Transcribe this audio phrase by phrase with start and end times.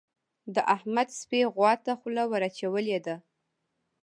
[0.55, 3.15] د احمد سپي غوا ته خوله ور اچولې ده.